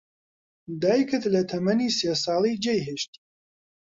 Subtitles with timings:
[0.81, 3.19] دایکت لە تەمەنی سێ ساڵی جێی هێشتی.